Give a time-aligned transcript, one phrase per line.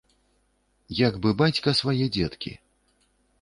[1.07, 2.51] Як бы бацька свае дзеткі.